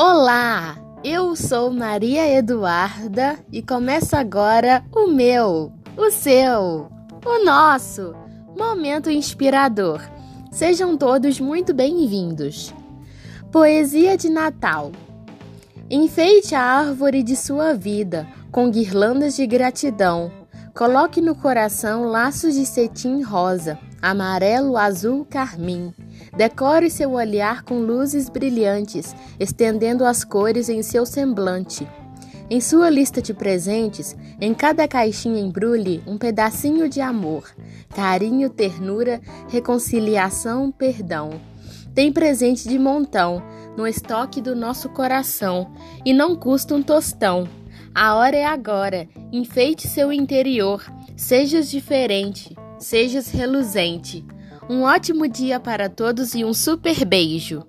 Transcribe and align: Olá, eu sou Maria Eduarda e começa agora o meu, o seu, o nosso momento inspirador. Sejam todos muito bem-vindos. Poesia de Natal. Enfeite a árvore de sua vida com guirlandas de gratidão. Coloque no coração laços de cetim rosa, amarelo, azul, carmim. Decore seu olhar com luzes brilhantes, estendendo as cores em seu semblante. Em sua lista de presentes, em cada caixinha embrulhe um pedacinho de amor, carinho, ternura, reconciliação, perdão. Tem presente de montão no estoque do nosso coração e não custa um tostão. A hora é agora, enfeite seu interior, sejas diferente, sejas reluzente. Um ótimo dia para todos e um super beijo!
Olá, 0.00 0.78
eu 1.02 1.34
sou 1.34 1.72
Maria 1.72 2.32
Eduarda 2.32 3.36
e 3.50 3.60
começa 3.60 4.16
agora 4.16 4.84
o 4.94 5.08
meu, 5.08 5.72
o 5.96 6.08
seu, 6.12 6.88
o 7.26 7.44
nosso 7.44 8.14
momento 8.56 9.10
inspirador. 9.10 10.00
Sejam 10.52 10.96
todos 10.96 11.40
muito 11.40 11.74
bem-vindos. 11.74 12.72
Poesia 13.50 14.16
de 14.16 14.30
Natal. 14.30 14.92
Enfeite 15.90 16.54
a 16.54 16.62
árvore 16.62 17.24
de 17.24 17.34
sua 17.34 17.74
vida 17.74 18.24
com 18.52 18.70
guirlandas 18.70 19.34
de 19.34 19.48
gratidão. 19.48 20.30
Coloque 20.76 21.20
no 21.20 21.34
coração 21.34 22.04
laços 22.04 22.54
de 22.54 22.64
cetim 22.64 23.20
rosa, 23.20 23.76
amarelo, 24.00 24.76
azul, 24.76 25.26
carmim. 25.28 25.92
Decore 26.36 26.90
seu 26.90 27.12
olhar 27.12 27.62
com 27.62 27.78
luzes 27.80 28.28
brilhantes, 28.28 29.14
estendendo 29.38 30.04
as 30.04 30.24
cores 30.24 30.68
em 30.68 30.82
seu 30.82 31.04
semblante. 31.04 31.88
Em 32.50 32.60
sua 32.60 32.88
lista 32.88 33.20
de 33.20 33.34
presentes, 33.34 34.16
em 34.40 34.54
cada 34.54 34.88
caixinha 34.88 35.40
embrulhe 35.40 36.02
um 36.06 36.16
pedacinho 36.16 36.88
de 36.88 37.00
amor, 37.00 37.44
carinho, 37.94 38.48
ternura, 38.48 39.20
reconciliação, 39.48 40.70
perdão. 40.70 41.30
Tem 41.94 42.10
presente 42.10 42.66
de 42.66 42.78
montão 42.78 43.42
no 43.76 43.86
estoque 43.86 44.40
do 44.40 44.56
nosso 44.56 44.88
coração 44.88 45.70
e 46.04 46.14
não 46.14 46.34
custa 46.34 46.74
um 46.74 46.82
tostão. 46.82 47.46
A 47.94 48.14
hora 48.14 48.36
é 48.36 48.44
agora, 48.44 49.06
enfeite 49.30 49.86
seu 49.86 50.12
interior, 50.12 50.82
sejas 51.16 51.70
diferente, 51.70 52.56
sejas 52.78 53.28
reluzente. 53.28 54.24
Um 54.68 54.82
ótimo 54.82 55.26
dia 55.28 55.58
para 55.58 55.88
todos 55.88 56.34
e 56.34 56.44
um 56.44 56.52
super 56.52 57.04
beijo! 57.04 57.64